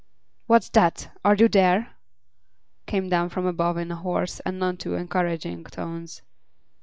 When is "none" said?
4.57-4.77